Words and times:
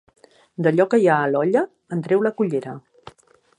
D'allò 0.67 0.87
que 0.93 0.99
hi 1.03 1.05
ha 1.09 1.17
a 1.17 1.27
l'olla, 1.35 1.63
en 1.99 2.03
treu 2.09 2.25
la 2.29 2.35
cullera. 2.41 2.77